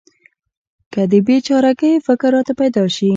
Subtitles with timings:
[0.93, 3.09] که د بې چاره ګۍ فکر راته پیدا شي.